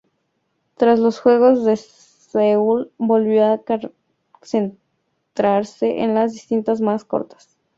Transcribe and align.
Tras 0.77 0.97
los 0.99 1.19
juegos 1.19 1.63
de 1.63 1.75
Seúl 1.77 2.91
volvió 2.97 3.45
a 3.45 3.61
centrarse 4.41 5.99
en 6.01 6.15
las 6.15 6.33
distancias 6.33 6.81
más 6.81 7.05
cortas. 7.05 7.55